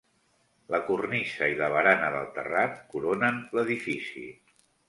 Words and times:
La 0.75 0.79
cornisa 0.87 1.49
i 1.51 1.59
la 1.59 1.69
barana 1.75 2.09
del 2.17 2.27
terrat 2.39 2.83
coronen 2.95 3.41
l'edifici. 3.59 4.27